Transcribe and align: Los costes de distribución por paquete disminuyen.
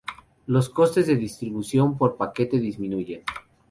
Los 0.47 0.67
costes 0.71 1.05
de 1.05 1.15
distribución 1.15 1.95
por 1.95 2.17
paquete 2.17 2.57
disminuyen. 2.59 3.21